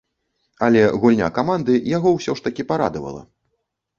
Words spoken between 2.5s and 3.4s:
парадавала.